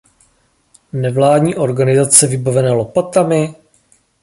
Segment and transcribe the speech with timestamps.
[0.93, 3.55] Nevládní organizace vybavené lopatami?